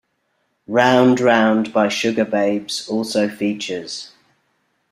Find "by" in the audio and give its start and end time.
1.71-1.85